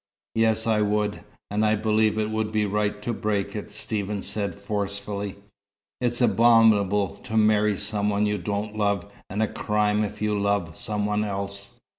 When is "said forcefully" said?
4.23-5.35